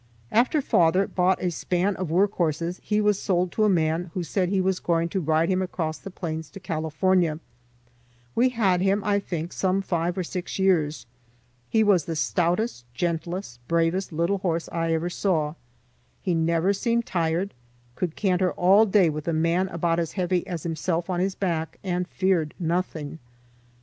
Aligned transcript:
After 0.31 0.63
father 0.63 1.05
bought 1.05 1.43
a 1.43 1.51
span 1.51 1.95
of 1.97 2.09
work 2.09 2.31
horses 2.31 2.81
he 2.83 2.99
was 2.99 3.21
sold 3.21 3.51
to 3.51 3.65
a 3.65 3.69
man 3.69 4.09
who 4.15 4.23
said 4.23 4.49
he 4.49 4.59
was 4.59 4.79
going 4.79 5.09
to 5.09 5.19
ride 5.21 5.47
him 5.47 5.61
across 5.61 5.99
the 5.99 6.09
plains 6.09 6.49
to 6.49 6.59
California. 6.59 7.39
We 8.33 8.49
had 8.49 8.81
him, 8.81 9.03
I 9.03 9.19
think, 9.19 9.53
some 9.53 9.83
five 9.83 10.17
or 10.17 10.23
six 10.23 10.57
years. 10.57 11.05
He 11.69 11.83
was 11.83 12.05
the 12.05 12.15
stoutest, 12.15 12.83
gentlest, 12.95 13.59
bravest 13.67 14.11
little 14.11 14.39
horse 14.39 14.67
I 14.71 14.91
ever 14.91 15.11
saw. 15.11 15.53
He 16.23 16.33
never 16.33 16.73
seemed 16.73 17.05
tired, 17.05 17.53
could 17.93 18.15
canter 18.15 18.53
all 18.53 18.87
day 18.87 19.07
with 19.07 19.27
a 19.27 19.33
man 19.33 19.67
about 19.69 19.99
as 19.99 20.13
heavy 20.13 20.47
as 20.47 20.63
himself 20.63 21.11
on 21.11 21.19
his 21.19 21.35
back, 21.35 21.77
and 21.83 22.07
feared 22.07 22.55
nothing. 22.59 23.19